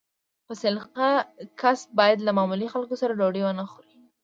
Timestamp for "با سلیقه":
0.47-1.09